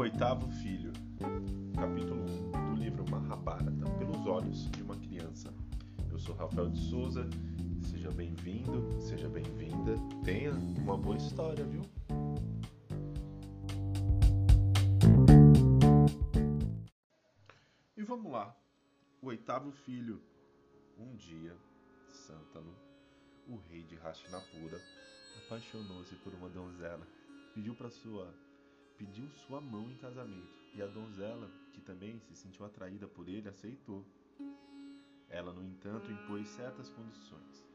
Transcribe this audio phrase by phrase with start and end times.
[0.00, 0.90] oitavo filho,
[1.74, 5.52] capítulo 1 do livro Mahabharata, pelos olhos de uma criança.
[6.10, 7.28] Eu sou Rafael de Souza,
[7.82, 11.82] seja bem-vindo, seja bem-vinda, tenha uma boa história, viu?
[17.94, 18.56] E vamos lá,
[19.20, 20.22] o oitavo filho.
[20.98, 21.54] Um dia,
[22.08, 22.74] Santanu,
[23.46, 24.80] o rei de Hastinapura,
[25.44, 27.06] apaixonou-se por uma donzela,
[27.54, 28.34] pediu para sua
[29.00, 33.48] pediu sua mão em casamento, e a donzela, que também se sentiu atraída por ele,
[33.48, 34.04] aceitou.
[35.30, 37.66] Ela, no entanto, impôs certas condições.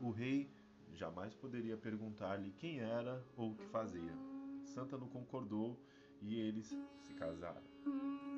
[0.00, 0.50] O rei
[0.94, 4.16] jamais poderia perguntar-lhe quem era ou o que fazia.
[4.64, 5.78] Santa não concordou
[6.22, 7.62] e eles se casaram.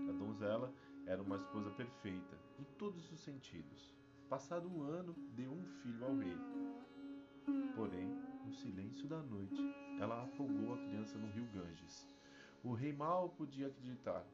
[0.08, 0.74] A donzela
[1.06, 3.94] era uma esposa perfeita, em todos os sentidos.
[4.28, 6.36] Passado um ano, deu um filho ao rei.
[7.76, 8.08] Porém,
[8.44, 9.62] no silêncio da noite,
[10.00, 12.12] ela afogou a criança no rio Ganges.
[12.64, 14.24] O rei mal podia acreditar.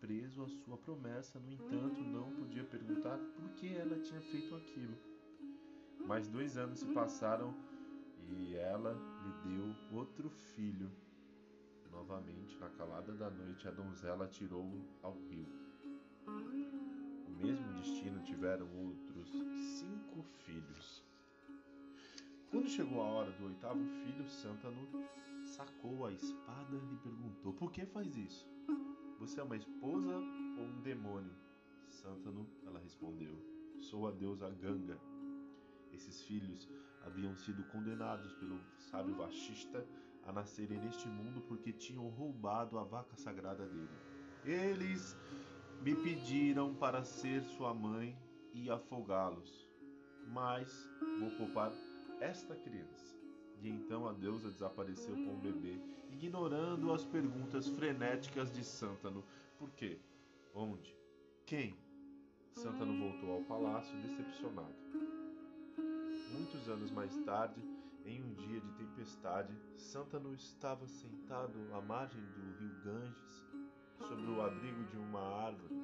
[0.00, 4.98] Preso à sua promessa, no entanto, não podia perguntar por que ela tinha feito aquilo.
[6.04, 7.54] Mais dois anos se passaram
[8.18, 10.90] e ela lhe deu outro filho.
[11.92, 15.46] Novamente, na calada da noite, a donzela atirou-o ao rio.
[16.26, 19.30] O mesmo destino tiveram outros
[19.78, 21.11] cinco filhos.
[22.74, 24.88] Chegou a hora do oitavo filho, Santanu
[25.44, 28.48] sacou a espada e perguntou: Por que faz isso?
[29.18, 30.16] Você é uma esposa
[30.56, 31.34] ou um demônio?
[31.90, 33.36] Santanu, ela respondeu:
[33.78, 34.98] Sou a deusa Ganga.
[35.92, 36.66] Esses filhos
[37.04, 39.86] haviam sido condenados pelo sábio Vashista
[40.24, 43.98] a nascerem neste mundo porque tinham roubado a vaca sagrada dele.
[44.46, 45.14] Eles
[45.82, 48.16] me pediram para ser sua mãe
[48.54, 49.68] e afogá-los,
[50.26, 50.88] mas
[51.20, 51.70] vou poupar
[52.22, 53.16] esta criança.
[53.60, 55.78] E então a deusa desapareceu com o bebê,
[56.10, 59.24] ignorando as perguntas frenéticas de Santano.
[59.58, 59.98] Por quê?
[60.54, 60.96] Onde?
[61.44, 61.76] Quem?
[62.52, 64.74] Santano voltou ao palácio decepcionado.
[66.32, 67.60] Muitos anos mais tarde,
[68.04, 73.44] em um dia de tempestade, Santano estava sentado à margem do rio Ganges,
[73.98, 75.82] sobre o abrigo de uma árvore.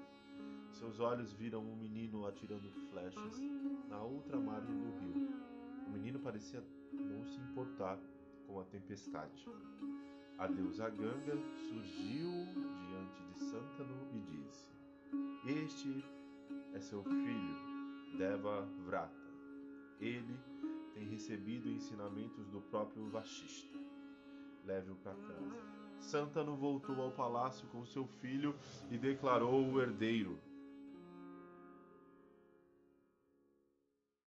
[0.71, 3.41] Seus olhos viram um menino atirando flechas
[3.88, 5.57] na outra margem do rio.
[5.88, 6.62] O menino parecia
[6.93, 7.99] não se importar
[8.47, 9.49] com a tempestade.
[10.37, 11.37] A deusa Ganga
[11.69, 12.31] surgiu
[12.87, 14.69] diante de Santanu e disse:
[15.47, 16.04] Este
[16.75, 19.15] é seu filho, Deva Vrata.
[19.98, 20.38] Ele
[20.93, 23.78] tem recebido ensinamentos do próprio Vashista.
[24.66, 25.56] Leve-o para casa.
[26.00, 28.54] Santanu voltou ao palácio com seu filho
[28.91, 30.38] e declarou o herdeiro.